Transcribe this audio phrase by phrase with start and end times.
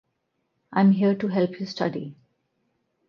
[0.73, 2.15] I am here to help you study.